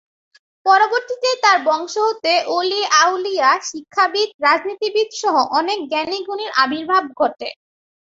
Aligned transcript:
পরবর্তীতে 0.65 1.29
তার 1.43 1.57
বংশ 1.65 1.93
হতে 2.07 2.33
ওলী-আউলিয়া, 2.51 3.49
শিক্ষাবিদ, 3.69 4.29
রাজনীতিবিদ 4.45 5.09
সহ 5.21 5.35
অনেক 5.59 5.79
জ্ঞানী-গুণীর 5.91 6.51
আবির্ভাব 6.63 7.03
ঘটে। 7.19 7.49